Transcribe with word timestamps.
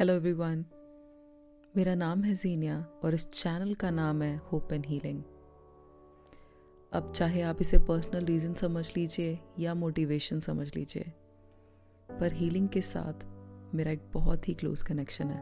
Hello 0.00 0.12
everyone 0.12 0.64
मेरा 1.76 1.94
नाम 1.94 2.22
है 2.24 2.34
जीनिया 2.34 2.78
और 3.04 3.14
इस 3.14 3.26
चैनल 3.30 3.74
का 3.74 3.90
नाम 3.90 4.22
है 4.22 4.36
होप 4.36 4.72
एंड 4.72 4.86
हीलिंग 4.86 5.22
अब 6.92 7.12
चाहे 7.16 7.42
आप 7.42 7.60
इसे 7.60 7.78
पर्सनल 7.78 8.24
रीज़न 8.24 8.54
समझ 8.54 8.84
लीजिए 8.96 9.38
या 9.58 9.74
मोटिवेशन 9.74 10.40
समझ 10.40 10.66
लीजिए, 10.76 11.02
पर 12.20 12.32
हीलिंग 12.32 12.68
के 12.68 12.80
साथ 12.80 13.24
मेरा 13.74 13.90
एक 13.90 14.02
बहुत 14.14 14.48
ही 14.48 14.54
क्लोज 14.54 14.82
कनेक्शन 14.82 15.30
है. 15.30 15.40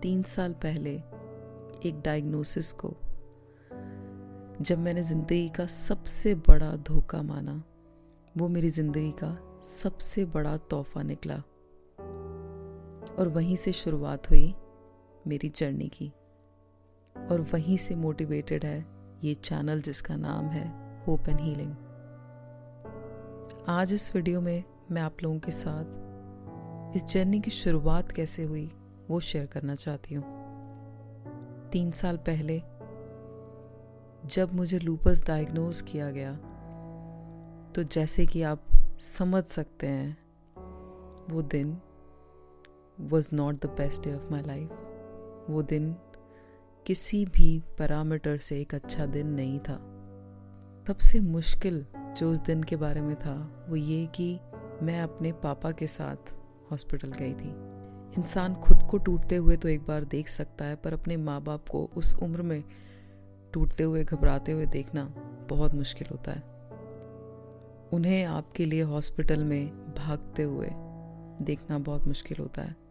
तीन 0.00 0.22
साल 0.22 0.52
पहले 0.52 0.94
एक 1.88 2.02
डायग्नोसिस 2.04 2.72
को, 2.72 2.94
जब 4.60 4.78
मैंने 4.78 5.02
ज़िंदगी 5.02 5.48
का 5.48 5.66
सबसे 5.66 6.34
बड़ा 6.34 6.72
धोखा 6.88 7.22
माना, 7.22 7.62
वो 8.38 8.48
मेरी 8.48 8.70
ज़िंदगी 8.70 9.10
का 9.22 9.60
सबसे 9.64 10.24
बड़ा 10.24 10.56
तोहफा 10.56 11.02
निकला। 11.02 11.42
और 13.18 13.28
वहीं 13.28 13.56
से 13.56 13.72
शुरुआत 13.72 14.30
हुई 14.30 14.54
मेरी 15.26 15.48
जर्नी 15.48 15.88
की। 15.88 16.12
और 17.16 17.40
वहीं 17.52 17.76
से 17.76 17.94
मोटिवेटेड 17.94 18.64
है 18.64 18.86
ये 19.24 19.34
चैनल 19.34 19.80
जिसका 19.82 20.16
नाम 20.16 20.46
है 20.46 20.66
होप 21.06 21.28
एंड 21.28 21.40
हीलिंग। 21.40 21.74
आज 23.68 23.92
इस 23.92 24.14
वीडियो 24.14 24.40
में 24.40 24.62
मैं 24.90 25.02
आप 25.02 25.22
लोगों 25.22 25.38
के 25.38 25.50
साथ 25.50 26.96
इस 26.96 27.04
जर्नी 27.04 27.40
की 27.40 27.50
शुरुआत 27.50 28.12
कैसे 28.12 28.44
हुई 28.44 28.70
वो 29.08 29.20
शेयर 29.20 29.46
करना 29.46 29.74
चाहती 29.74 30.14
हूँ। 30.14 30.24
तीन 31.72 31.90
साल 31.90 32.16
पहले 32.28 32.62
जब 34.26 34.54
मुझे 34.54 34.78
लूपस 34.78 35.24
डायग्नोज 35.26 35.82
किया 35.82 36.10
गया 36.10 36.32
तो 37.74 37.82
जैसे 37.84 38.26
कि 38.26 38.42
आप 38.42 38.62
समझ 39.00 39.44
सकते 39.44 39.86
हैं, 39.86 40.16
वो 41.30 41.42
दिन 41.42 41.78
was 43.00 43.30
not 43.32 43.60
the 43.62 43.66
best 43.66 44.04
day 44.04 44.14
of 44.14 44.30
my 44.30 44.42
life 44.42 44.70
वो 45.50 45.62
दिन 45.62 45.96
किसी 46.86 47.24
भी 47.24 47.62
पैरामीटर 47.78 48.36
से 48.36 48.60
एक 48.60 48.74
अच्छा 48.74 49.06
दिन 49.06 49.26
नहीं 49.26 49.58
था। 49.58 49.76
सबसे 50.88 51.20
मुश्किल 51.20 51.86
जो 52.16 52.30
उस 52.32 52.38
दिन 52.38 52.62
के 52.62 52.76
बारे 52.76 53.00
में 53.00 53.16
था, 53.16 53.66
वो 53.68 53.76
ये 53.76 54.06
कि 54.06 54.40
मैं 54.82 55.00
अपने 55.00 55.32
पापा 55.32 55.70
के 55.70 55.86
साथ 55.86 56.34
हॉस्पिटल 56.70 57.12
गई 57.12 57.32
थी। 57.32 57.48
इंसान 58.18 58.54
खुद 58.54 58.82
को 58.82 58.98
टूटते 58.98 59.36
हुए 59.36 59.56
तो 59.56 59.68
एक 59.68 59.86
बार 59.86 60.04
देख 60.04 60.28
सकता 60.28 60.64
है, 60.64 60.76
पर 60.76 60.92
अपने 60.92 61.16
माँ 61.16 61.42
बाप 61.42 61.68
को 61.68 61.90
उस 61.96 62.14
उम्र 62.22 62.42
में 62.42 62.64
टूटते 63.52 63.82
हुए, 63.82 64.04
घबराते 64.04 64.52
हुए 64.52 64.66
देखना 64.66 65.04
बहुत 65.50 65.74
मुश्किल 65.74 66.08
होता 66.10 66.32
है। 66.32 66.42
उन्हें 67.92 68.24
आपके 68.24 68.64
लिए 68.64 68.82
हॉस्पिटल 68.82 69.44
में 69.44 69.94
भागते 69.94 70.42
हुए 70.42 70.68
देखना 71.44 71.78
बहुत 71.78 72.06
मुश्किल 72.06 72.38
होता 72.40 72.62
है। 72.62 72.89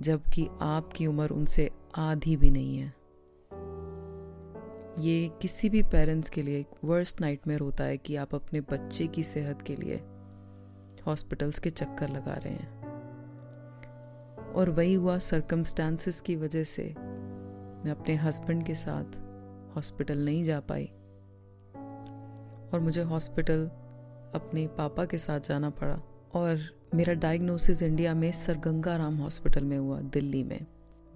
जबकि 0.00 0.48
आपकी 0.60 1.06
उम्र 1.06 1.30
उनसे 1.30 1.70
आधी 1.94 2.36
भी 2.36 2.50
नहीं 2.50 2.78
है। 2.78 2.94
ये 4.98 5.30
किसी 5.42 5.68
भी 5.68 5.82
पेरेंट्स 5.82 6.28
के 6.28 6.42
लिए 6.42 6.60
एक 6.60 6.66
वर्स्ट 6.84 7.20
नाइटमेयर 7.20 7.60
होता 7.60 7.84
है 7.84 7.98
कि 7.98 8.16
आप 8.16 8.34
अपने 8.34 8.60
बच्चे 8.60 9.06
की 9.06 9.22
सेहत 9.22 9.62
के 9.62 9.76
लिए 9.76 9.96
हॉस्पिटल्स 11.06 11.58
के 11.58 11.70
चक्कर 11.70 12.08
लगा 12.08 12.34
रहे 12.34 12.52
हैं। 12.52 12.84
और 14.52 14.70
वही 14.70 14.94
हुआ 14.94 15.18
सरकमस्टांसिस 15.18 16.20
की 16.20 16.36
वजह 16.36 16.64
से 16.64 16.94
मैं 17.84 17.90
अपने 17.90 18.14
हस्बैंड 18.14 18.66
के 18.66 18.74
साथ 18.74 19.04
हॉस्पिटल 19.76 20.18
नहीं 20.18 20.44
जा 20.44 20.60
पाई। 20.60 20.86
और 22.72 22.80
मुझे 22.80 23.02
हॉस्पिटल 23.02 23.66
अपने 24.34 24.66
पापा 24.66 25.04
के 25.04 25.18
साथ 25.18 25.40
जाना 25.40 25.70
पड़ा। 25.70 26.02
और 26.34 26.60
मेरा 26.94 27.14
डायग्नोसिस 27.14 27.82
इंडिया 27.82 28.14
में 28.14 28.32
सरगंगा 28.32 28.96
राम 28.96 29.16
हॉस्पिटल 29.16 29.64
में 29.64 29.78
हुआ, 29.78 30.00
दिल्ली 30.00 30.42
में। 30.42 30.66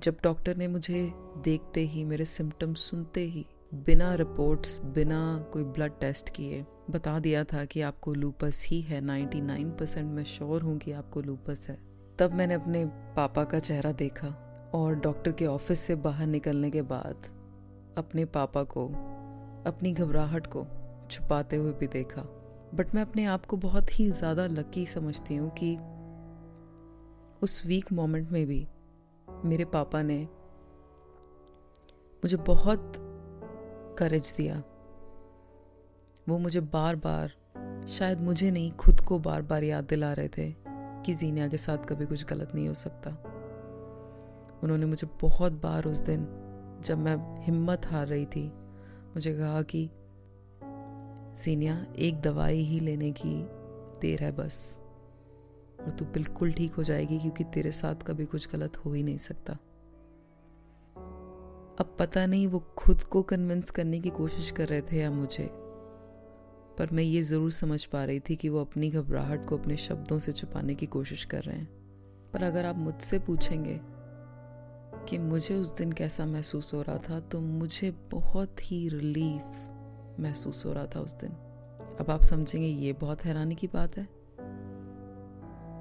जब 0.03 0.17
डॉक्टर 0.23 0.57
ने 0.57 0.69
मुझे 0.69 1.13
देखते 1.45 1.81
ही, 1.81 2.05
मेरे 2.05 2.25
सिम्टम्स 2.25 2.81
सुनते 2.81 3.21
ही, 3.21 3.47
बिना 3.75 4.15
रिपोर्ट्स 4.15 4.81
बिना 4.81 5.47
कोई 5.53 5.65
ब्लड 5.65 5.93
टेस्ट 6.01 6.29
किए, 6.29 6.67
बता 6.91 7.19
दिया 7.19 7.45
था 7.45 7.65
कि 7.65 7.81
आपको 7.81 8.13
लूपस 8.13 8.67
ही 8.69 8.81
है। 8.81 9.01
99 9.01 9.71
परसेंट 9.71 10.11
मैं 10.11 10.25
श्योर 10.25 10.63
हूँ 10.63 10.79
कि 10.79 10.93
आपको 10.93 11.21
लूपस 11.21 11.67
है। 11.71 11.79
तब 12.19 12.33
मैंने 12.33 12.55
अपने 12.55 12.87
पापा 12.87 13.45
का 13.45 13.59
चेहरा 13.59 13.93
देखा 13.93 14.29
और 14.75 14.95
डॉक्टर 14.95 15.33
के 15.33 15.47
ऑफ़िस 15.47 15.79
से 15.79 15.95
बाहर 15.95 16.27
निकलने 16.27 16.71
के 16.71 16.83
बाद 16.83 17.27
अपने 17.99 18.25
पापा 18.25 18.63
को, 18.63 18.87
अपनी 19.67 19.93
घबराहट 19.93 20.47
को 20.47 20.67
छुपाते 21.11 21.57
हुए 21.57 21.73
भी 21.73 21.87
देखा। 21.87 22.38
बट 22.75 22.95
मैं 22.95 23.03
अपने 23.03 23.25
आप 23.25 23.47
को 23.47 23.57
बहुत 23.57 23.99
ही 24.01 24.11
ज़्यादा 24.11 24.47
लकी 24.47 24.87
समझती 24.87 25.37
हूँ 25.37 25.51
कि 25.63 25.77
उस 27.43 27.63
वीक 27.67 27.93
मोमेंट 27.93 28.31
में 28.31 28.47
भी 28.47 28.67
मेरे 29.45 29.65
पापा 29.65 30.03
ने 30.03 30.19
मुझे 32.23 32.37
बहुत 32.37 32.93
करेज 33.99 34.35
दिया। 34.37 34.63
वो 36.29 36.39
मुझे 36.39 36.61
बार 36.61 36.97
बार 36.97 37.33
शायद 37.89 38.21
मुझे 38.21 38.51
नहीं, 38.51 38.73
खुद 38.73 39.01
को 39.01 39.19
बार 39.19 39.43
बार 39.43 39.63
याद 39.63 39.85
दिला 39.85 40.13
रहे 40.13 40.29
थे 40.29 40.55
कि 41.05 41.15
जीनिया 41.15 41.49
के 41.49 41.57
साथ 41.57 41.79
कभी 41.79 42.07
कुछ 42.07 42.25
गलत 42.25 42.55
नहीं 42.55 42.69
हो 42.69 42.75
सकता। 42.75 43.11
उन्होंने 44.63 44.87
मुझे 44.87 45.09
बहुत 45.21 45.53
बार 45.53 45.85
उस 45.85 45.99
दिन 45.99 46.27
जब 46.85 46.99
मैं 46.99 47.17
हिम्मत 47.45 47.87
हार 47.87 48.07
रही 48.07 48.27
थी, 48.27 48.49
मुझे 49.09 49.35
कहा 49.35 49.63
कि 49.63 49.91
सीनिया, 51.39 51.87
एक 51.99 52.21
दवाई 52.21 52.61
ही 52.61 52.81
लेने 52.81 53.11
की 53.13 53.35
देर 54.01 54.23
है 54.23 54.31
बस। 54.33 54.79
और 55.81 55.91
तू 55.91 56.05
बिल्कुल 56.05 56.53
ठीक 56.53 56.73
हो 56.73 56.83
जाएगी 56.83 57.19
क्योंकि 57.19 57.45
तेरे 57.45 57.73
साथ 57.73 57.95
कभी 58.07 58.25
कुछ 58.25 58.49
गलत 58.53 58.77
हो 58.77 58.93
ही 58.93 59.03
नहीं 59.03 59.17
सकता। 59.17 59.53
अब 61.81 61.97
पता 61.99 62.27
नहीं 62.27 62.47
वो 62.47 62.59
खुद 62.79 63.03
को 63.03 63.23
कन्विंस 63.23 63.71
करने 63.71 64.01
की 64.01 64.11
कोशिश 64.11 64.51
कर 64.51 64.69
रहे 64.69 64.83
थे 64.83 64.97
या 64.97 65.11
मुझे, 65.11 65.49
पर 66.79 66.89
मैं 66.93 67.03
ये 67.03 67.23
ज़रूर 67.23 67.51
समझ 67.51 67.85
पा 67.85 68.05
रही 68.05 68.21
थी 68.21 68.37
कि 68.37 68.49
वो 68.49 68.61
अपनी 68.61 68.91
घबराहट 68.91 69.47
को 69.47 69.59
अपने 69.59 69.77
शब्दों 69.77 70.19
से 70.19 70.33
छुपाने 70.33 70.75
की 70.75 70.87
कोशिश 70.87 71.25
कर 71.25 71.43
रहे 71.43 71.57
हैं। 71.57 71.69
पर 72.33 72.43
अगर 72.43 72.65
आप 72.65 72.77
मुझसे 72.77 73.19
पूछेंगे 73.19 73.81
कि 75.09 75.19
मुझे 75.19 75.55
उस 75.55 75.75
दिन 75.77 75.93
कैसा 75.93 76.27
महसूस 76.27 76.75
हो 76.75 76.83
रहा 76.83 76.99
था 76.99 77.21
तो 77.21 77.41
मुझे 77.41 77.91
बहुत 78.11 78.71
ही 78.73 78.89
रिलीफ 78.89 79.68
महसूस 80.21 80.65
हो 80.67 80.73
रहा 80.73 80.87
था 80.87 81.01
उस 81.01 81.15
दिन। 81.15 81.31
अब 82.01 82.11
आप 82.11 82.21
समझेंगे, 82.21 82.67
ये 82.67 82.93
बहुत 82.93 83.25
हैरानी 83.25 83.55
की 83.55 83.67
बात 83.67 83.97
है 83.97 84.07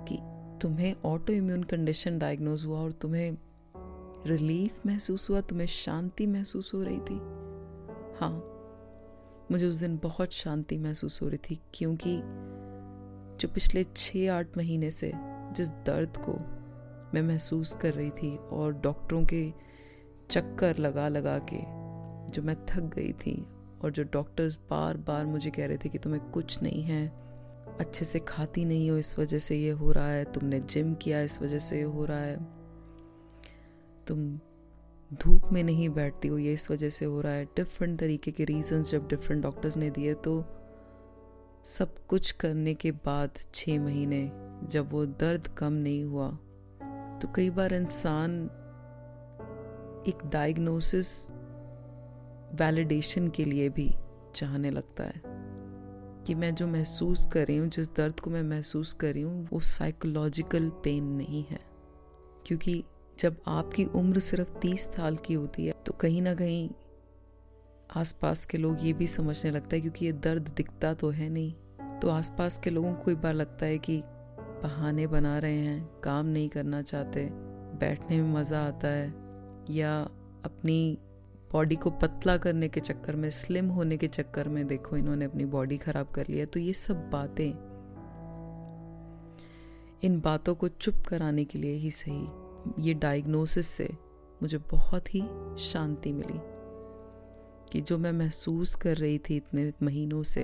कि 0.07 0.17
तुम्हें 0.61 0.95
ऑटो 1.05 1.33
इम्यून 1.33 1.63
कंडीशन 1.63 2.17
डायग्नोज 2.19 2.65
हुआ 2.65 2.79
और 2.79 2.91
तुम्हें 2.91 3.37
रिलीफ 4.27 4.85
महसूस 4.85 5.29
हुआ, 5.29 5.41
तुम्हें 5.41 5.67
शांति 5.67 6.27
महसूस 6.27 6.73
हो 6.73 6.83
रही 6.83 6.99
थी। 6.99 7.19
हाँ 8.19 8.31
मुझे 9.51 9.65
उस 9.65 9.75
दिन 9.75 9.97
बहुत 9.97 10.33
शांति 10.33 10.77
महसूस 10.77 11.21
हो 11.21 11.27
रही 11.27 11.37
थी, 11.49 11.59
क्योंकि 11.73 12.15
जो 13.37 13.47
पिछले 13.47 13.83
छः 13.95 14.31
आठ 14.33 14.57
महीने 14.57 14.91
से 14.91 15.11
जिस 15.55 15.69
दर्द 15.69 16.17
को 16.19 16.33
मैं 17.13 17.21
महसूस 17.21 17.73
कर 17.73 17.93
रही 17.93 18.09
थी 18.11 18.35
और 18.37 18.73
डॉक्टरों 18.73 19.23
के 19.25 19.51
चक्कर 20.29 20.77
लगा 20.77 21.07
लगा 21.07 21.37
के 21.51 21.59
जो 22.33 22.41
मैं 22.43 22.55
थक 22.65 22.89
गई 22.95 23.11
थी 23.15 23.35
और 23.83 23.91
जो 23.91 24.03
डॉक्टर्स 24.03 24.57
बार 24.69 24.97
बार 24.97 25.25
मुझे 25.25 25.49
कह 25.49 25.65
रहे 25.67 25.77
थे 25.77 25.89
कि 25.89 25.97
तुम्हें 25.97 26.23
कुछ 26.31 26.61
नहीं 26.63 26.83
है, 26.83 27.07
अच्छे 27.79 28.05
से 28.05 28.19
खाती 28.19 28.65
नहीं 28.65 28.89
हो 28.91 28.97
इस 28.97 29.17
वजह 29.19 29.39
से 29.39 29.55
ये 29.55 29.71
हो 29.71 29.91
रहा 29.91 30.07
है, 30.07 30.23
तुमने 30.23 30.59
जिम 30.59 30.93
किया 30.93 31.21
इस 31.21 31.41
वजह 31.41 31.59
से 31.59 31.77
ये 31.77 31.83
हो 31.83 32.05
रहा 32.05 32.19
है। 32.19 32.37
तुम 34.07 34.39
धूप 35.13 35.41
में 35.51 35.63
नहीं 35.63 35.89
बैठती 35.89 36.27
हो, 36.27 36.37
ये 36.37 36.53
इस 36.53 36.69
वजह 36.71 36.89
से 36.89 37.05
हो 37.05 37.21
रहा 37.21 37.31
है। 37.31 37.45
डिफरेंट 37.45 37.99
तरीके 37.99 38.31
के 38.31 38.45
रीजंस 38.45 38.91
जब 38.91 39.07
डिफरेंट 39.07 39.43
डॉक्टर्स 39.43 39.77
ने 39.77 39.89
दिए 39.89 40.13
तो 40.13 40.43
सब 41.65 41.95
कुछ 42.07 42.31
करने 42.31 42.73
के 42.73 42.91
बाद 42.91 43.39
छः 43.53 43.79
महीने 43.79 44.31
जब 44.67 44.91
वो 44.91 45.05
दर्द 45.05 45.47
कम 45.47 45.73
नहीं 45.73 46.03
हुआ 46.03 46.29
तो 47.21 47.27
कई 47.35 47.49
बार 47.49 47.73
इंसान 47.73 48.43
एक 50.07 50.25
डायग्नोसिस 50.25 51.09
वैलिडेशन 52.53 53.27
के 53.27 53.45
लिए 53.45 53.69
भी 53.69 53.89
चाहने 54.35 54.69
लगता 54.71 55.03
है 55.03 55.21
कि 56.25 56.35
मैं 56.35 56.53
जो 56.55 56.67
महसूस 56.67 57.25
कर 57.25 57.45
रही 57.47 57.57
हूँ, 57.57 57.67
जिस 57.67 57.95
दर्द 57.95 58.19
को 58.19 58.29
मैं 58.29 58.43
महसूस 58.43 58.93
कर 58.93 59.13
रही 59.13 59.21
हूँ, 59.23 59.47
वो 59.53 59.59
साइकोलॉजिकल 59.59 60.69
पेन 60.83 61.03
नहीं 61.05 61.43
है। 61.43 61.59
क्योंकि 62.45 62.83
जब 63.19 63.37
आपकी 63.47 63.85
उम्र 63.85 64.19
सिर्फ़ 64.19 64.51
तीस 64.51 64.83
साल 64.87 65.15
की 65.17 65.33
होती 65.33 65.65
है 65.65 65.73
तो 65.85 65.93
कहीं 65.93 66.21
ना 66.21 66.33
कहीं 66.35 66.69
आसपास 67.95 68.45
के 68.45 68.57
लोग 68.57 68.85
ये 68.85 68.93
भी 68.93 69.07
समझने 69.07 69.51
लगता 69.51 69.75
है, 69.75 69.81
क्योंकि 69.81 70.05
ये 70.05 70.11
दर्द 70.11 70.53
दिखता 70.57 70.93
तो 70.93 71.09
है 71.09 71.29
नहीं। 71.29 71.99
तो 71.99 72.09
आसपास 72.09 72.59
के 72.59 72.69
लोगों 72.69 72.93
को 72.93 73.11
एक 73.11 73.17
बार 73.17 73.33
लगता 73.33 73.65
है 73.65 73.77
कि 73.79 74.01
बहाने 74.63 75.07
बना 75.07 75.37
रहे 75.39 75.57
हैं, 75.57 76.01
काम 76.03 76.25
नहीं 76.25 76.49
करना 76.49 76.81
चाहते, 76.81 77.27
बैठने 77.79 78.21
में 78.21 78.33
मज़ा 78.33 78.61
आता 78.67 78.87
है, 78.87 79.07
या 79.69 79.99
अपनी 80.45 80.97
बॉडी 81.51 81.75
को 81.75 81.89
पतला 81.89 82.37
करने 82.37 82.67
के 82.69 82.79
चक्कर 82.79 83.15
में 83.15 83.29
स्लिम 83.29 83.69
होने 83.69 83.97
के 83.97 84.07
चक्कर 84.07 84.47
में 84.47 84.65
देखो 84.67 84.97
इन्होंने 84.97 85.25
अपनी 85.25 85.45
बॉडी 85.45 85.77
खराब 85.77 86.07
कर 86.07 86.27
लिया 86.29 86.45
तो 86.45 86.59
ये 86.59 86.73
सब 86.73 87.09
बातें, 87.09 87.51
इन 90.03 90.19
बातों 90.21 90.55
को 90.55 90.67
चुप 90.67 90.95
कराने 91.07 91.45
के 91.45 91.59
लिए 91.59 91.73
ही 91.73 91.91
सही। 91.91 92.27
ये 92.79 92.93
डायग्नोसिस 92.93 93.67
से 93.67 93.89
मुझे 94.41 94.57
बहुत 94.57 95.15
ही 95.15 95.21
शांति 95.59 96.11
मिली 96.13 96.39
कि 97.71 97.81
जो 97.81 97.97
मैं 97.97 98.11
महसूस 98.11 98.75
कर 98.75 98.97
रही 98.97 99.17
थी 99.19 99.35
इतने 99.35 99.71
महीनों 99.83 100.23
से, 100.23 100.43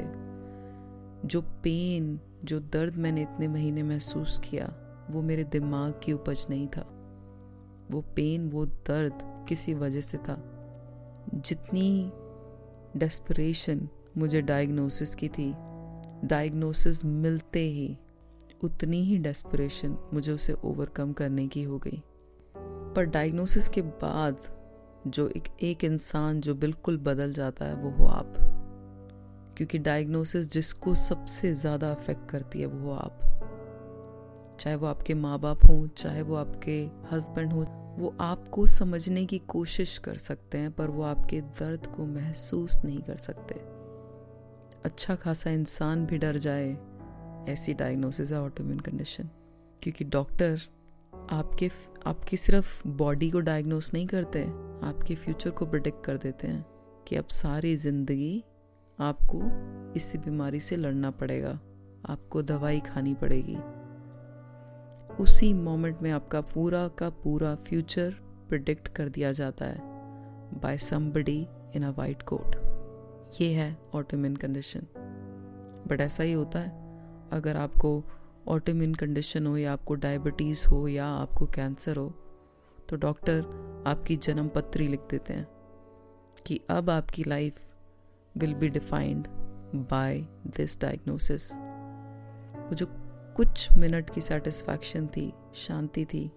जो 1.25 1.41
पेन 1.63 2.19
जो 2.44 2.59
दर्द 2.59 2.95
मैंने 2.95 3.21
इतने 3.21 3.47
महीने 3.47 3.83
महसूस 3.83 4.39
किया, 4.39 4.73
वो 5.09 5.21
मेरे 5.21 5.44
दिमाग 5.44 6.00
की 6.03 6.13
उपज 6.13 6.45
नहीं 6.50 6.67
था। 6.67 6.88
वो 7.91 8.01
पेन 8.15 8.50
वो 8.50 8.65
दर्द 8.65 9.45
किसी 9.50 9.73
वजह 9.73 10.01
से 10.01 10.17
था। 10.17 10.52
जितनी 11.35 12.11
डेस्परेशन 12.97 13.89
मुझे 14.17 14.41
डायग्नोसिस 14.41 15.15
की 15.15 15.27
थी 15.27 15.53
डायग्नोसिस 16.27 17.05
मिलते 17.05 17.59
ही 17.59 17.97
उतनी 18.63 19.03
ही 19.03 19.17
डेस्परेशन 19.17 19.97
मुझे 20.13 20.31
उसे 20.31 20.53
ओवरकम 20.53 21.13
करने 21.13 21.47
की 21.47 21.63
हो 21.63 21.77
गई। 21.77 22.03
पर 22.95 23.03
डायग्नोसिस 23.03 23.69
के 23.69 23.81
बाद 23.81 24.37
जो 25.07 25.27
एक 25.27 25.43
एक 25.61 25.83
इंसान 25.83 26.41
जो 26.41 26.55
बिल्कुल 26.55 26.97
बदल 26.97 27.33
जाता 27.33 27.65
है 27.65 27.75
वो 27.75 27.89
हो 27.89 28.05
आप। 28.05 28.33
क्योंकि 29.57 29.77
डायग्नोसिस 29.77 30.51
जिसको 30.51 30.95
सबसे 30.95 31.53
ज़्यादा 31.53 31.91
अफेक्ट 31.91 32.29
करती 32.29 32.59
है 32.59 32.65
वो 32.65 32.87
हो 32.87 32.93
आप। 32.93 33.19
चाहे 34.59 34.75
वो 34.75 34.87
आपके 34.87 35.13
माँ 35.13 35.39
बाप 35.39 35.65
हों, 35.65 35.87
चाहे 35.87 36.21
वो 36.21 36.35
आपके 36.35 36.89
हस्बैंड 37.11 37.53
हो 37.53 37.63
वो 37.93 38.15
आपको 38.21 38.65
समझने 38.65 39.25
की 39.25 39.37
कोशिश 39.47 39.97
कर 39.97 40.17
सकते 40.17 40.57
हैं, 40.57 40.71
पर 40.71 40.87
वो 40.87 41.03
आपके 41.03 41.41
दर्द 41.41 41.87
को 41.87 42.05
महसूस 42.05 42.77
नहीं 42.85 43.01
कर 43.01 43.17
सकते। 43.17 43.55
अच्छा 44.85 45.15
खासा 45.15 45.49
इंसान 45.49 46.05
भी 46.05 46.17
डर 46.17 46.37
जाए, 46.37 46.77
ऐसी 47.49 47.73
डायग्नोसिस 47.73 48.31
है 48.31 48.41
ऑटोम्यून 48.41 48.79
कंडीशन 48.79 49.29
क्योंकि 49.81 50.05
डॉक्टर 50.05 50.59
आपके 51.31 51.69
आपकी 52.05 52.37
सिर्फ़ 52.37 52.87
बॉडी 52.87 53.29
को 53.31 53.39
डायग्नोस 53.39 53.93
नहीं 53.93 54.07
करते, 54.07 54.43
आपके 54.83 55.15
फ्यूचर 55.15 55.49
को 55.49 55.65
प्रिडिक्ट 55.65 56.03
कर 56.05 56.17
देते 56.17 56.47
हैं 56.47 56.65
कि 57.07 57.15
अब 57.15 57.27
सारी 57.27 57.75
ज़िंदगी 57.77 58.43
आपको 58.99 59.41
इस 59.95 60.13
बीमारी 60.15 60.59
से 60.59 60.75
लड़ना 60.75 61.11
पड़ेगा, 61.11 61.59
आपको 62.05 62.41
दवाई 62.41 62.79
खानी 62.79 63.13
पड़ेगी। 63.13 63.57
उसी 65.19 65.54
मोमेंट 65.54 66.01
में 66.01 66.12
आपका 66.12 66.42
पूरा 66.42 66.88
का 66.88 67.10
पूरा 67.10 67.56
फ्यूचर 67.56 68.12
प्रिडिक्ट 68.50 68.88
कर 68.88 69.10
दिया 69.10 69.31
जाता 69.31 69.65
है 69.65 69.77
by 70.60 70.77
somebody 70.77 71.48
in 71.75 71.83
a 71.83 71.89
white 71.89 72.21
coat 72.21 72.56
ये 73.42 73.54
है 73.54 73.77
ऑटोमिन 73.94 74.36
कंडीशन 74.36 74.81
बट 75.88 76.01
ऐसा 76.01 76.24
ही 76.24 76.33
होता 76.33 76.60
है। 76.60 76.69
अगर 77.31 77.57
आपको 77.57 78.04
ऑटोमिन 78.48 78.94
कंडीशन 78.94 79.48
हो 79.48 79.57
या 79.57 79.74
आपको 79.74 79.95
डायबिटीज़ 79.95 80.68
हो 80.68 80.88
या 80.88 81.06
आपको 81.06 81.45
कैंसर 81.45 81.98
हो 81.98 82.10
तो 82.89 82.95
डॉक्टर 82.95 83.39
आपकी 83.88 84.15
जन्म 84.15 84.48
पत्री 84.48 84.88
लिख 84.88 85.01
देते 85.12 85.33
हैं 85.33 85.48
कि 86.45 86.60
अब 86.69 86.89
आपकी 86.89 87.24
life 87.27 87.62
will 88.38 88.54
be 88.54 88.69
defined 88.69 89.27
by 89.75 90.19
this 90.48 90.81
diagnosis 90.81 91.54
वो 92.57 92.74
जो 92.74 93.02
कुछ 93.35 93.77
मिनट 93.77 94.09
की 94.09 94.21
सेटिस्फैक्शन 94.21 95.07
थी, 95.07 95.33
शांति 95.53 96.06
थी। 96.06 96.27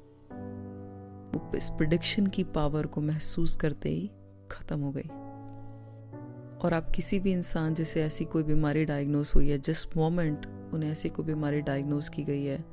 वो 1.26 1.56
इस 1.56 1.70
प्रिडिक्शन 1.70 2.26
की 2.26 2.44
पावर 2.44 2.86
को 2.86 3.00
महसूस 3.00 3.56
करते 3.56 3.88
ही 3.88 4.10
ख़त्म 4.50 4.80
हो 4.80 4.90
गई। 4.90 5.08
और 6.58 6.74
आप 6.74 6.90
किसी 6.90 7.20
भी 7.20 7.32
इंसान 7.32 7.74
जिसे 7.74 8.02
ऐसी 8.02 8.24
कोई 8.24 8.42
बीमारी 8.42 8.84
डायग्नोस 8.84 9.34
हुई 9.34 9.48
है, 9.48 9.58
जिस 9.58 9.96
मोमेंट 9.96 10.46
उन्हें 10.46 10.90
ऐसी 10.90 11.08
कोई 11.08 11.24
बीमारी 11.24 11.60
डायग्नोस 11.60 12.08
की 12.08 12.24
गई 12.24 12.44
है, 12.44 12.64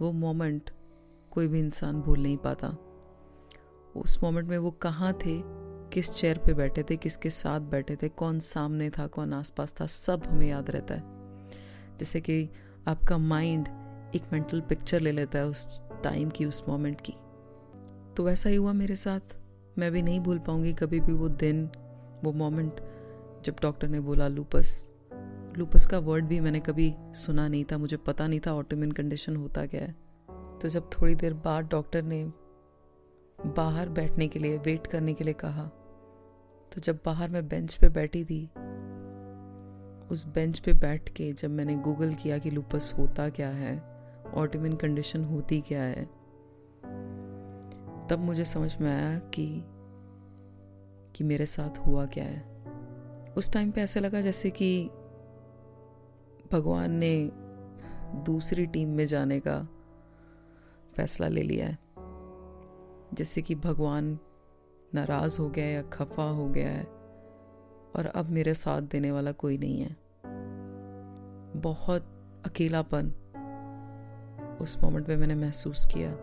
वो 0.00 0.12
मोमेंट 0.12 0.70
कोई 1.30 1.48
भी 1.48 1.58
इंसान 1.58 2.00
भूल 2.00 2.20
नहीं 2.20 2.36
पाता। 2.36 2.76
उस 3.96 4.22
मोमेंट 4.22 4.48
में 4.48 4.58
वो 4.58 4.70
कहाँ 4.70 5.12
थे, 5.12 5.42
किस 5.92 6.12
चेयर 6.12 6.38
पे 6.38 6.54
बैठे 6.54 6.82
थे, 6.82 6.96
किसके 6.96 7.30
साथ 7.30 7.60
बैठे 7.60 7.96
थे, 7.96 8.08
कौन 8.08 8.40
सामने 8.40 8.90
था, 8.90 9.06
कौन 9.06 9.32
आसपास 9.32 9.74
था, 9.80 9.86
सब 9.86 10.22
हमें 10.26 10.48
याद 10.48 10.70
रहता 10.70 10.94
है। 10.94 11.02
जैसे 11.98 12.20
कि 12.20 12.50
आपका 12.88 13.16
माइंड 13.18 13.68
एक 14.14 14.22
मेंटल 14.32 14.60
पिक्चर 14.60 15.00
ले 15.00 15.12
लेता 15.12 15.38
है 15.38 15.46
उस 15.46 15.82
टाइम 16.04 16.28
की, 16.30 16.44
उस 16.44 16.62
मोमेंट 16.68 17.00
की। 17.00 17.12
तो 18.16 18.24
वैसा 18.24 18.48
ही 18.48 18.56
हुआ 18.56 18.72
मेरे 18.72 18.96
साथ। 18.96 19.36
मैं 19.78 19.90
भी 19.92 20.02
नहीं 20.02 20.20
भूल 20.20 20.38
पाऊँगी 20.38 20.72
कभी 20.72 21.00
भी 21.00 21.12
वो 21.12 21.28
दिन, 21.28 21.64
वो 22.24 22.32
मोमेंट 22.32 22.80
जब 23.44 23.56
डॉक्टर 23.62 23.88
ने 23.88 24.00
बोला 24.00 24.28
लूपस 24.28 24.92
लूपस 25.56 25.86
का 25.86 25.98
वर्ड 25.98 26.24
भी 26.24 26.40
मैंने 26.40 26.60
कभी 26.60 26.94
सुना 27.14 27.48
नहीं 27.48 27.64
था, 27.64 27.78
मुझे 27.78 27.96
पता 27.96 28.26
नहीं 28.26 28.40
था 28.46 28.54
ऑटोमिन 28.54 28.92
कंडीशन 28.92 29.36
होता 29.36 29.66
क्या 29.66 29.80
है। 29.80 29.92
तो 30.62 30.68
जब 30.68 30.90
थोड़ी 30.92 31.14
देर 31.14 31.34
बाद 31.34 31.68
डॉक्टर 31.68 32.02
ने 32.02 32.24
बाहर 33.38 33.88
बैठने 33.88 34.28
के 34.28 34.38
लिए 34.38 34.58
वेट 34.58 34.86
करने 34.86 35.14
के 35.14 35.24
लिए 35.24 35.34
कहा 35.34 35.64
तो 36.72 36.80
जब 36.80 36.98
बाहर 37.04 37.30
मैं 37.30 37.48
बेंच 37.48 37.74
पे 37.74 37.88
बैठी 37.88 38.24
थी 38.24 38.48
उस 40.10 40.26
बेंच 40.26 40.58
पे 40.58 40.72
बैठ 40.72 41.08
के 41.08 41.32
जब 41.32 41.50
मैंने 41.50 41.76
गूगल 41.76 42.14
किया 42.14 42.38
कि 42.38 42.50
लूपस 42.50 42.94
होता 42.98 43.28
क्या 43.28 43.48
है 43.48 43.76
ऑटोमिन 44.34 44.76
कंडीशन 44.76 45.24
होती 45.24 45.60
क्या 45.60 45.82
है, 45.82 46.04
तब 48.06 48.16
मुझे 48.18 48.44
समझ 48.44 48.76
में 48.80 48.94
आया 48.94 49.18
कि 49.18 49.64
कि 51.16 51.24
मेरे 51.24 51.46
साथ 51.46 51.78
हुआ 51.78 52.06
क्या 52.06 52.24
है। 52.24 52.64
उस 53.36 53.52
टाइम 53.52 53.70
पे 53.70 53.80
ऐसे 53.80 54.00
लगा 54.00 54.20
जैसे 54.20 54.50
कि 54.50 54.90
भगवान 56.52 56.90
ने 56.90 57.30
दूसरी 58.22 58.66
टीम 58.66 58.88
में 58.88 59.04
जाने 59.04 59.40
का 59.40 59.68
फैसला 60.96 61.28
ले 61.28 61.42
लिया 61.42 61.66
है। 61.66 61.78
जैसे 63.14 63.42
कि 63.42 63.54
भगवान 63.54 64.18
नाराज़ 64.94 65.40
हो 65.40 65.48
गया 65.50 65.64
है 65.64 65.72
या 65.72 65.82
खफा 65.82 66.30
हो 66.30 66.48
गया 66.48 66.68
है 66.68 66.95
और 67.96 68.06
अब 68.06 68.30
मेरे 68.30 68.54
साथ 68.54 68.82
देने 68.82 69.12
वाला 69.12 69.32
कोई 69.32 69.58
नहीं 69.58 69.80
है। 69.80 69.96
बहुत 71.60 72.02
अकेलापन 72.46 73.12
उस 74.60 74.82
मोमेंट 74.82 75.06
पे 75.06 75.16
मैंने 75.16 75.34
महसूस 75.34 75.86
किया। 75.86 76.16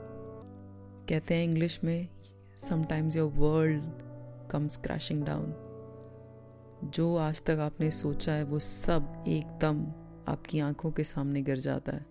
कहते 1.10 1.36
हैं 1.36 1.44
इंग्लिश 1.44 1.84
में 1.84 2.08
sometimes 2.58 3.16
your 3.16 3.32
world 3.32 3.84
comes 4.52 4.78
crashing 4.78 5.24
down 5.24 5.54
जो 6.84 7.18
आज 7.18 7.44
तक 7.44 7.58
आपने 7.60 7.92
सोचा 7.92 8.34
है, 8.34 8.44
वो 8.44 8.60
सब 8.60 9.24
एकदम 9.28 9.86
आपकी 10.28 10.60
आँखों 10.60 10.92
के 10.92 11.04
सामने 11.04 11.42
गिर 11.42 11.58
जाता 11.58 11.92
है। 11.92 12.06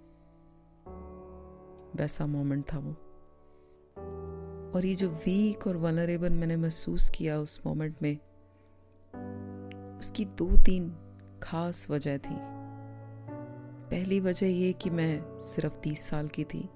वैसा 1.96 2.26
मोमेंट 2.26 2.64
था 2.72 2.78
वो। 2.78 2.92
और 4.74 4.84
ये 4.84 4.94
जो 4.94 5.10
वीक 5.10 5.66
और 5.66 5.76
वनरेबल 5.76 6.30
मैंने 6.30 6.56
महसूस 6.56 7.10
किया 7.10 7.38
उस 7.38 7.62
मोमेंट 7.66 7.96
में 8.02 8.18
उसकी 10.02 10.24
दो 10.24 10.56
तीन 10.62 10.96
खास 11.42 11.90
वजह 11.90 12.18
थी। 12.18 12.36
पहली 13.90 14.20
वजह 14.20 14.46
ये 14.46 14.72
कि 14.72 14.90
मैं 14.90 15.38
सिर्फ़ 15.38 15.76
तीस 15.76 16.02
साल 16.02 16.28
की 16.28 16.44
थी। 16.44 16.68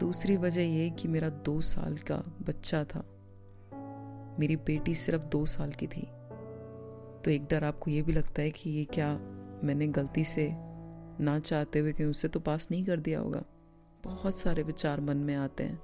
दूसरी 0.00 0.36
वजह 0.36 0.62
ये 0.62 0.90
कि 0.90 1.08
मेरा 1.08 1.28
दो 1.28 1.60
साल 1.60 1.96
का 1.96 2.16
बच्चा 2.16 2.84
था। 2.84 2.98
मेरी 4.38 4.56
बेटी 4.56 4.94
सिर्फ़ 4.94 5.26
दो 5.26 5.46
साल 5.46 5.70
की 5.70 5.86
थी। 5.86 6.02
तो 7.24 7.30
एक 7.30 7.46
डर 7.50 7.64
आपको 7.64 7.90
ये 7.90 8.02
भी 8.02 8.12
लगता 8.12 8.42
है 8.42 8.50
कि 8.50 8.70
ये 8.70 8.84
क्या 8.84 9.18
मैंने 9.64 9.86
गलती 9.86 10.24
से 10.24 10.50
ना 11.20 11.38
चाहते 11.38 11.78
हुए 11.78 11.92
कि 11.92 12.04
उसे 12.04 12.28
तो 12.28 12.40
पास 12.40 12.68
नहीं 12.70 12.84
कर 12.84 13.00
दिया 13.00 13.20
होगा? 13.20 13.42
बहुत 14.04 14.34
सारे 14.34 14.62
विचार 14.62 15.00
मन 15.00 15.16
में 15.16 15.34
आते 15.34 15.64
हैं। 15.64 15.82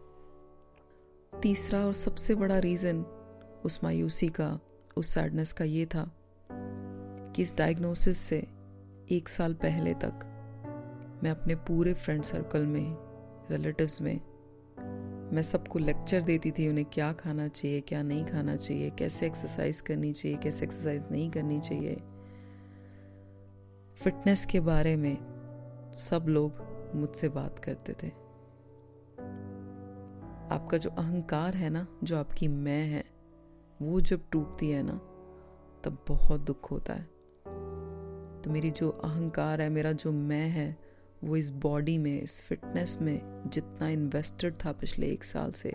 तीसरा 1.42 1.86
और 1.86 1.94
सबसे 1.94 2.34
बड़ा 2.34 2.58
रीज़न 2.58 3.04
उस 3.64 3.84
मायूसी 3.84 4.28
का 4.28 4.60
उस 5.00 5.08
सैडनेस 5.08 5.52
का 5.52 5.64
ये 5.64 5.86
था 5.86 6.10
कि 7.34 7.42
इस 7.42 7.56
डायग्नोसिस 7.56 8.18
से 8.18 8.46
एक 9.10 9.28
साल 9.28 9.54
पहले 9.54 9.94
तक 9.94 10.26
मैं 11.24 11.30
अपने 11.30 11.54
पूरे 11.54 11.92
फ्रेंड 11.94 12.22
सर्कल 12.22 12.66
में, 12.66 12.96
रिलेटिव्स 13.50 14.00
में, 14.00 14.20
मैं 15.32 15.42
सबको 15.42 15.78
लेक्चर 15.78 16.22
देती 16.22 16.50
थी 16.50 16.68
उन्हें 16.68 16.84
क्या 16.84 17.12
खाना 17.12 17.48
चाहिए, 17.48 17.80
क्या 17.80 18.02
नहीं 18.02 18.24
खाना 18.24 18.56
चाहिए, 18.56 18.90
कैसे 18.90 19.26
एक्सरसाइज 19.26 19.80
करनी 19.80 20.12
चाहिए, 20.12 20.36
कैसे 20.36 20.64
एक्सरसाइज 20.64 21.02
नहीं 21.10 21.30
करनी 21.30 21.60
चाहिए। 21.60 21.94
फिटनेस 23.96 24.46
के 24.46 24.60
बारे 24.60 24.96
में 24.96 25.16
सब 25.98 26.26
लोग 26.28 26.52
मुझसे 26.94 27.28
बात 27.28 27.58
करते 27.58 27.92
थे। 27.92 28.08
आपका 30.54 30.76
जो 30.76 30.90
अहंकार 30.90 31.54
है 31.54 31.70
ना, 31.70 31.86
जो 32.04 32.16
आपकी 32.18 32.48
मैं 32.48 32.84
है 32.86 33.04
वो 33.82 34.00
जब 34.00 34.20
टूटती 34.32 34.70
है 34.70 34.82
ना, 34.82 34.92
तब 35.84 36.04
बहुत 36.08 36.40
दुख 36.40 36.70
होता 36.70 36.94
है। 36.94 37.08
तो 38.42 38.50
मेरी 38.50 38.70
जो 38.70 38.90
अहंकार 38.90 39.60
है, 39.60 39.68
मेरा 39.68 39.92
जो 39.92 40.12
मैं 40.12 40.48
है, 40.48 40.78
वो 41.24 41.36
इस 41.36 41.50
बॉडी 41.50 41.98
में, 41.98 42.22
इस 42.22 42.42
फिटनेस 42.42 42.98
में 43.00 43.42
जितना 43.46 43.88
इन्वेस्टेड 43.88 44.54
था 44.54 44.72
पिछले 44.72 45.06
एक 45.06 45.24
साल 45.24 45.52
से, 45.52 45.72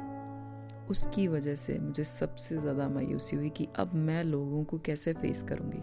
उसकी 0.89 1.27
वजह 1.27 1.55
से 1.55 1.79
मुझे 1.79 2.03
सबसे 2.03 2.57
ज़्यादा 2.57 2.89
मायूसी 2.89 3.35
हुई 3.35 3.49
कि 3.49 3.67
अब 3.79 3.93
मैं 3.93 4.23
लोगों 4.23 4.63
को 4.63 4.79
कैसे 4.79 5.13
फेस 5.13 5.43
करूँगी। 5.43 5.81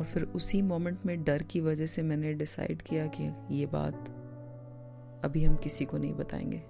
और 0.00 0.04
फिर 0.04 0.22
उसी 0.22 0.62
मोमेंट 0.62 0.98
में 1.06 1.24
डर 1.24 1.42
की 1.42 1.60
वजह 1.60 1.86
से 1.86 2.02
मैंने 2.02 2.34
डिसाइड 2.34 2.82
किया 2.82 3.06
कि 3.06 3.32
ये 3.50 3.66
बात 3.66 4.08
अभी 5.24 5.44
हम 5.44 5.56
किसी 5.56 5.84
को 5.84 5.98
नहीं 5.98 6.14
बताएँगे। 6.14 6.62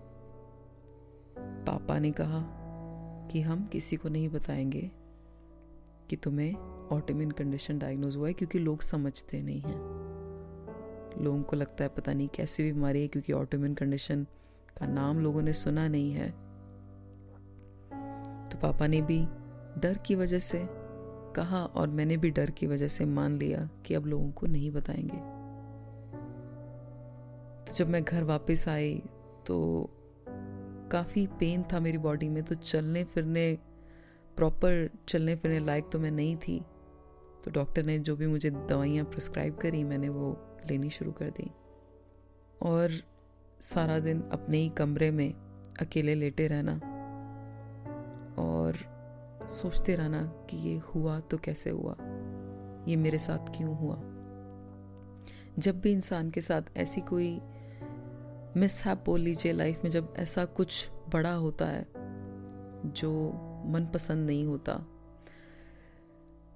पापा 1.39 1.99
ने 1.99 2.11
कहा 2.11 2.60
कि 3.31 3.41
हम 3.41 3.67
किसी 3.67 3.97
को 3.97 4.09
नहीं 4.09 4.29
बताएँगे 4.29 4.91
कि 6.11 6.17
तुम्हें 6.17 6.55
ऑटोमिन 6.93 7.31
कंडीशन 7.31 7.79
डायग्नोज 7.79 8.17
हुआ 8.17 8.27
है 8.27 8.33
क्योंकि 8.33 8.59
लोग 8.59 8.81
समझते 8.81 9.43
नहीं 9.43 9.61
हैं। 9.61 10.01
लोगों 11.21 11.43
को 11.43 11.57
लगता 11.57 11.85
है 11.85 11.91
पता 11.91 12.13
नहीं 12.13 12.29
कैसी 12.29 12.73
बीमारी 12.73 13.03
है 13.03 13.09
क्योंकि 13.09 13.33
ऑटोमिन 13.33 13.75
कंडीशन 13.75 14.27
का 14.79 14.87
नाम 14.87 15.21
लोगों 15.21 15.43
ने 15.43 15.53
सुना 15.53 15.89
नहीं 15.89 16.13
है। 16.13 16.31
तो 18.49 18.59
पापा 18.59 18.87
ने 18.87 19.01
भी 19.01 19.27
डर 19.79 19.99
की 20.07 20.15
वजह 20.15 20.39
से 20.39 20.69
कहा 21.37 21.65
और 21.65 21.89
मैंने 21.89 22.17
भी 22.17 22.31
डर 22.31 22.51
की 22.51 22.67
वजह 22.67 22.89
से 22.89 23.05
मान 23.05 23.33
लिया 23.33 23.71
कि 23.87 23.95
अब 23.95 24.07
लोगों 24.07 24.31
को 24.31 24.47
नहीं 24.47 24.71
बताएँगे। 24.71 25.41
तो 27.65 27.75
जब 27.75 27.89
मैं 27.89 28.05
घर 28.05 28.23
वापस 28.23 28.69
आई 28.69 29.03
तो 29.47 29.91
काफ़ी 30.91 31.27
पेन 31.27 31.63
था 31.63 31.81
मेरी 31.81 31.99
बॉडी 31.99 32.29
में 32.29 32.43
तो 32.43 32.55
चलने 32.55 33.05
फिरने 33.05 33.59
प्रॉपर 34.37 34.91
चलने 35.09 35.37
फिरने 35.37 35.59
लायक 35.59 35.85
तो 35.93 35.99
मैं 35.99 36.11
नहीं 36.11 36.37
थी। 36.37 36.65
तो 37.45 37.51
डॉक्टर 37.51 37.83
ने 37.83 37.99
जो 37.99 38.17
भी 38.17 38.27
मुझे 38.27 38.51
दवाइयाँ 38.51 39.05
प्रिस्क्राइब 39.05 39.57
करी, 39.57 39.85
मैंने 39.85 40.09
वो 40.09 40.47
लेनी 40.71 40.91
शुरू 40.91 41.13
कर 41.13 41.31
दी। 41.31 41.51
और 42.63 42.91
सारा 43.61 43.99
दिन 43.99 44.23
अपने 44.23 44.59
ही 44.59 44.69
कमरे 44.69 45.11
में 45.11 45.35
अकेले 45.81 46.15
लेटे 46.15 46.47
रहना 46.47 46.75
और 48.39 48.77
सोचते 49.49 49.97
रहना 49.97 50.23
कि 50.51 50.57
ये 50.57 50.77
हुआ 50.77 51.21
तो 51.21 51.39
कैसे 51.39 51.71
हुआ? 51.71 51.97
ये 52.89 52.97
मेरे 52.97 53.19
साथ 53.19 53.57
क्यों 53.57 53.77
हुआ? 53.77 53.97
जब 55.59 55.81
भी 55.81 55.93
इंसान 55.93 56.31
के 56.31 56.41
साथ 56.41 56.63
ऐसी 56.77 57.01
कोई 57.01 57.41
मिस 58.57 58.85
हैप 58.85 59.03
बोल 59.07 59.21
लीजिए 59.21 59.53
लाइफ 59.53 59.81
में 59.85 59.91
जब 59.91 60.15
ऐसा 60.17 60.45
कुछ 60.45 60.91
बड़ा 61.13 61.33
होता 61.33 61.67
है, 61.67 61.87
जो 62.87 63.33
मनपसंद 63.67 64.27
नहीं 64.27 64.45
होता। 64.47 64.87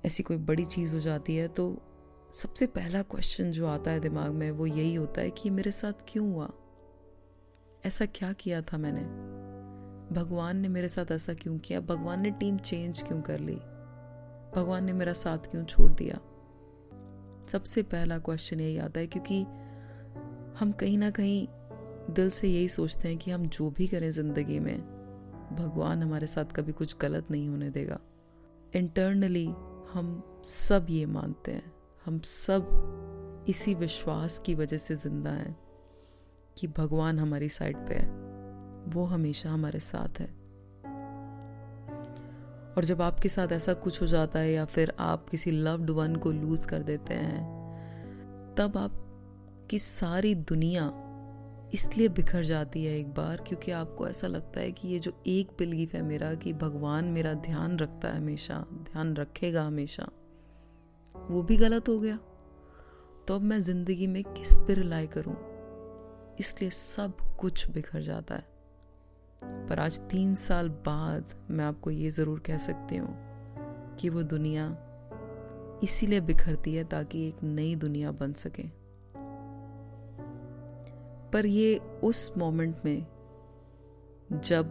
ऐसी 0.05 0.23
कोई 0.23 0.37
बड़ी 0.37 0.65
चीज़ 0.65 0.95
हो 0.95 1.01
जाती 1.01 1.37
है 1.37 1.49
तो 1.49 1.83
सबसे 2.33 2.67
पहला 2.67 3.03
क्वेश्चन 3.03 3.51
जो 3.51 3.67
आता 3.67 3.91
है 3.91 4.01
दिमाग 4.01 4.31
में, 4.31 4.51
वो 4.51 4.67
यही 4.67 4.95
होता 4.95 5.21
है 5.21 5.31
कि 5.31 5.51
मेरे 5.51 5.71
साथ 5.71 5.93
क्यों 6.09 6.33
हुआ? 6.33 6.51
ऐसा 7.85 8.07
क्या 8.07 8.33
किया 8.33 8.63
था 8.63 8.77
मैंने? 8.77 9.35
भगवान 10.15 10.57
ने 10.57 10.69
मेरे 10.69 10.89
साथ 10.89 11.13
ऐसा 11.13 11.35
क्यों 11.35 11.59
किया? 11.59 11.81
भगवान 11.81 12.21
ने 12.21 12.31
टीम 12.31 12.59
चेंज 12.59 13.03
क्यों 13.03 13.23
कर 13.23 13.41
ली? 13.41 13.57
भगवान 14.57 14.85
ने 14.85 14.93
मेरा 14.93 15.13
साथ 15.13 15.39
क्यों 15.39 15.65
छोड़ 15.65 15.93
दिया? 15.93 16.17
सबसे 17.49 17.83
पहला 17.83 18.19
क्वेश्चन 18.19 18.61
यही 18.61 18.79
आता 18.79 19.01
है, 19.01 19.07
क्योंकि 19.07 19.43
हम 20.59 20.73
कहीं 20.73 20.99
ना 20.99 21.11
कहीं 21.11 21.49
दिल 22.11 22.31
से 22.31 22.49
यही 22.49 22.69
सोचते 22.69 23.09
हैं 23.09 23.19
कि 23.19 23.31
हम 23.31 23.47
जो 23.47 23.71
भी 23.71 23.89
करें 23.89 24.11
ज़िंदगी 24.11 24.59
में, 24.59 24.81
भगवान 25.53 26.03
हमारे 26.03 26.27
साथ 26.27 26.45
कभी 26.45 26.73
कुछ 26.73 26.97
गलत 27.01 27.31
नहीं 27.31 27.49
होने 27.49 27.71
देगा। 27.71 28.01
इंटरनली 28.77 29.47
हम 29.93 30.41
सब 30.45 30.87
ये 30.91 31.07
मानते 31.07 31.53
हैं। 31.53 31.73
हम 32.07 32.21
सब 32.21 33.45
इसी 33.49 33.75
विश्वास 33.75 34.39
की 34.39 34.55
वजह 34.55 34.77
से 34.77 34.97
ज़िंदा 34.97 35.31
हैं 35.31 35.57
कि 36.59 36.67
भगवान 36.67 37.19
हमारी 37.19 37.49
साइड 37.49 37.77
पे 37.77 37.95
है। 37.95 38.09
वो 38.87 39.05
हमेशा 39.05 39.51
हमारे 39.51 39.81
साथ 39.81 40.21
है। 40.21 40.27
और 42.77 42.85
जब 42.85 43.03
आपके 43.03 43.29
साथ 43.29 43.49
ऐसा 43.53 43.75
कुछ 43.75 44.03
हो 44.03 44.07
जाता 44.07 44.39
है 44.39 44.53
या 44.53 44.65
फिर 44.65 44.93
आप 44.99 45.29
किसी 45.29 45.51
लव्ड 45.51 45.91
वन 45.91 46.17
को 46.17 46.31
लूज 46.31 46.67
कर 46.67 46.83
देते 46.83 47.15
हैं, 47.15 47.55
तब 48.59 48.77
आपकी 48.77 49.79
सारी 49.79 50.35
दुनिया 50.35 51.04
इसलिए 51.75 52.09
बिखर 52.09 52.43
जाती 52.43 52.85
है 52.85 52.99
एक 52.99 53.15
बार, 53.15 53.37
क्योंकि 53.37 53.71
आपको 53.71 54.09
ऐसा 54.09 54.27
लगता 54.27 54.61
है 54.61 54.73
कि 54.73 54.89
ये 54.89 54.99
जो 54.99 55.13
एक 55.27 55.51
बिलीफ 55.59 55.95
है 55.95 56.03
मेरा, 56.03 56.35
कि 56.35 56.53
भगवान 56.53 57.05
मेरा 57.05 57.35
ध्यान 57.35 57.79
रखता 57.79 58.09
है 58.09 58.17
हमेशा, 58.17 58.67
ध्यान 58.73 59.17
रखेगा 59.17 59.63
हमेशा, 59.63 60.09
वो 61.15 61.43
भी 61.43 61.57
गलत 61.57 61.89
हो 61.89 62.01
गया। 62.01 62.17
तो 63.29 63.35
अब 63.35 63.41
मैं 63.41 63.61
ज़िंदगी 63.61 64.07
में 64.07 64.25
किस 64.25 64.57
पर 64.57 64.75
रिलाई 64.75 65.07
करूँ? 65.07 65.37
इसलिए 66.41 66.71
सब 66.71 67.17
कुछ 67.41 67.71
बिखर 67.71 68.01
जाता 68.01 68.35
है। 68.35 68.45
पर 69.69 69.79
आज 69.79 70.01
तीन 70.01 70.35
साल 70.35 70.69
बाद 70.69 71.35
मैं 71.51 71.65
आपको 71.65 71.91
ये 71.91 72.11
ज़रूर 72.11 72.41
कह 72.41 72.59
सकती 72.59 72.97
हूँ 72.97 73.17
कि 73.97 74.09
वो 74.09 74.23
दुनिया 74.23 74.67
इसीलिए 75.83 76.21
बिखरती 76.21 76.75
है 76.75 76.85
ताकि 76.85 77.29
एक 77.29 77.43
नई 77.43 77.75
दुनिया 77.75 78.11
बन 78.13 78.33
सके। 78.33 78.84
पर 81.35 81.47
ये 81.47 81.79
उस 82.05 82.33
मोमेंट 82.39 82.85
में 82.85 83.07
जब 84.33 84.71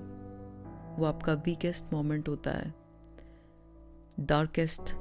वो 1.00 1.05
आपका 1.05 1.34
वीकेस्ट 1.34 1.93
मोमेंट 1.93 2.29
होता 2.29 2.51
है 2.51 2.74
डार्केस्ट 4.20 4.93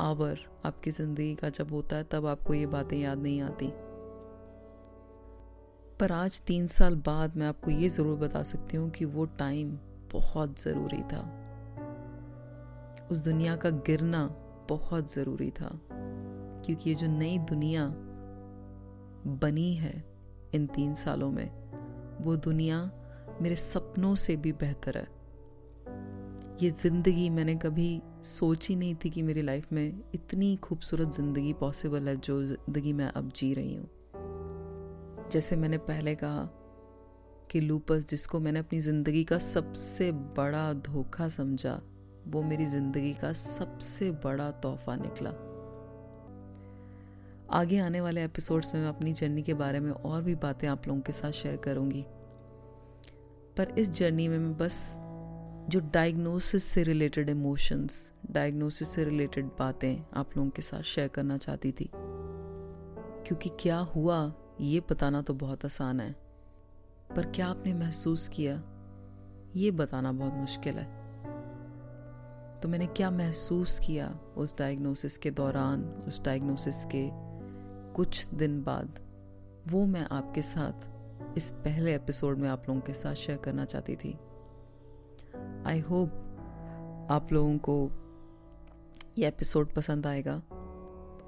आवर 0.00 0.38
आपकी 0.64 0.90
ज़िंदगी 0.90 1.34
का 1.34 1.48
जब 1.48 1.72
होता 1.72 1.96
है, 1.96 2.04
तब 2.04 2.26
आपको 2.26 2.54
ये 2.54 2.66
बातें 2.66 2.96
याद 2.98 3.18
नहीं 3.18 3.40
आती। 3.42 3.70
पर 6.00 6.12
आज 6.12 6.42
तीन 6.42 6.66
साल 6.66 6.96
बाद 6.96 7.36
मैं 7.36 7.46
आपको 7.46 7.70
ये 7.70 7.88
ज़रूर 7.88 8.16
बता 8.18 8.42
सकती 8.42 8.76
हूँ 8.76 8.90
कि 8.90 9.04
वो 9.04 9.24
टाइम 9.38 9.78
बहुत 10.12 10.60
ज़रूरी 10.60 11.02
था। 11.02 11.22
उस 13.10 13.24
दुनिया 13.24 13.56
का 13.56 13.70
गिरना 13.70 14.26
बहुत 14.68 15.12
ज़रूरी 15.12 15.50
था, 15.50 15.70
क्योंकि 15.90 16.90
ये 16.90 16.94
जो 16.96 17.06
नई 17.06 17.38
दुनिया 17.38 17.86
बनी 19.26 19.74
है 19.74 20.09
इन 20.54 20.66
तीन 20.66 20.94
सालों 20.94 21.30
में। 21.30 21.50
वो 22.20 22.36
दुनिया 22.36 22.90
मेरे 23.42 23.56
सपनों 23.56 24.14
से 24.14 24.36
भी 24.36 24.52
बेहतर 24.52 24.96
है। 24.96 25.06
ये 26.62 26.70
ज़िंदगी 26.70 27.28
मैंने 27.30 27.54
कभी 27.54 28.00
सोची 28.22 28.74
नहीं 28.76 28.94
थी 28.94 29.10
कि 29.10 29.22
मेरी 29.22 29.42
लाइफ 29.42 29.72
में 29.72 30.02
इतनी 30.14 30.56
खूबसूरत 30.56 31.12
ज़िंदगी 31.12 31.52
पॉसिबल 31.52 32.08
है 32.08 32.16
जो 32.16 32.42
ज़िंदगी 32.44 32.92
मैं 32.92 33.08
अब 33.08 33.32
जी 33.36 33.52
रही 33.54 33.74
हूँ। 33.74 33.88
जैसे 35.32 35.56
मैंने 35.56 35.78
पहले 35.78 36.14
कहा 36.14 36.48
कि 37.50 37.60
लूपस 37.60 38.06
जिसको 38.08 38.40
मैंने 38.40 38.58
अपनी 38.58 38.80
ज़िंदगी 38.80 39.24
का 39.24 39.38
सबसे 39.38 40.12
बड़ा 40.12 40.72
धोखा 40.72 41.28
समझा, 41.28 41.80
वो 42.26 42.42
मेरी 42.42 42.66
ज़िंदगी 42.66 43.12
का 43.14 43.32
सबसे 43.32 44.10
बड़ा 44.10 44.50
तोहफा 44.50 44.96
निकला। 44.96 45.30
आगे 47.52 47.78
आने 47.78 48.00
वाले 48.00 48.24
एपिसोड्स 48.24 48.74
में 48.74 48.80
मैं 48.80 48.88
अपनी 48.88 49.12
जर्नी 49.12 49.42
के 49.42 49.54
बारे 49.54 49.80
में 49.80 49.92
और 49.92 50.22
भी 50.22 50.34
बातें 50.34 50.68
आप 50.68 50.88
लोगों 50.88 51.00
के 51.00 51.12
साथ 51.12 51.30
शेयर 51.30 51.56
करूँगी। 51.56 52.04
पर 53.56 53.74
इस 53.78 53.90
जर्नी 53.90 54.28
में 54.28 54.38
मैं 54.38 54.56
बस 54.56 54.98
जो 55.68 55.80
डायग्नोसिस 55.80 56.64
से 56.64 56.82
रिलेटेड 56.82 57.28
इमोशंस 57.28 58.12
डायग्नोसिस 58.30 58.88
से 58.88 59.04
रिलेटेड 59.04 59.44
बातें 59.44 60.06
आप 60.14 60.36
लोगों 60.36 60.50
के 60.50 60.62
साथ 60.62 60.82
शेयर 60.82 61.08
करना 61.08 61.36
चाहती 61.36 61.72
थी। 61.72 61.90
क्योंकि 63.26 63.50
क्या 63.60 63.78
हुआ, 63.78 64.32
ये 64.60 64.80
बताना 64.80 65.22
तो 65.22 65.34
बहुत 65.34 65.64
आसान 65.64 66.00
है। 66.00 66.16
पर 67.16 67.26
क्या 67.26 67.46
आपने 67.46 67.74
महसूस 67.74 68.28
किया? 68.28 68.62
ये 69.56 69.70
बताना 69.70 70.12
बहुत 70.12 70.34
मुश्किल 70.34 70.74
है। 70.74 71.00
तो 72.60 72.68
मैंने 72.68 72.86
क्या 72.86 73.10
महसूस 73.10 73.78
किया 73.78 74.18
उस 74.36 74.58
डायग्नोसिस 74.58 75.18
के 75.18 75.30
दौरान, 75.30 75.84
उस 75.84 76.24
डायग्नोसिस 76.24 76.84
के 76.84 77.29
कुछ 77.96 78.26
दिन 78.26 78.62
बाद 78.62 78.98
वो 79.68 79.86
मैं 79.86 80.06
आपके 80.12 80.42
साथ 80.42 80.90
इस 81.36 81.52
पहले 81.52 81.94
एपिसोड 81.94 82.38
में 82.38 82.48
आप 82.48 82.62
लोगों 82.68 82.80
के 82.80 82.92
साथ 82.92 83.14
शेयर 83.14 83.38
करना 83.38 83.64
चाहती 83.64 83.96
थी। 83.96 84.18
आई 85.66 85.80
होप 85.80 86.08
आप 87.10 87.32
लोगों 87.32 87.58
को 87.58 87.90
ये 89.18 89.28
एपिसोड 89.28 89.74
पसंद 89.74 90.06
आएगा। 90.06 90.42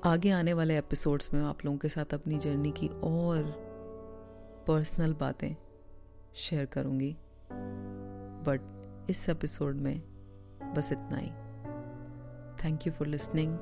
आगे 0.05 0.31
आने 0.31 0.53
वाले 0.53 0.79
एपिसोड्स 0.79 1.35
में 1.35 1.43
आप 1.43 1.65
लोगों 1.65 1.79
के 1.79 1.89
साथ 1.89 2.15
अपनी 2.15 2.39
जर्नी 2.39 2.71
की 2.71 2.89
और 2.89 3.43
पर्सनल 4.69 5.15
बातें 5.15 5.57
शेयर 6.35 6.67
करूँगी। 6.67 7.17
बट 8.47 8.83
इस 9.11 9.29
एपिसोड 9.29 9.77
में 9.77 10.03
बस 10.77 10.93
इतना 10.93 11.17
ही। 11.17 11.31
Thank 12.65 12.87
you 12.87 12.93
for 12.93 13.07
listening 13.07 13.59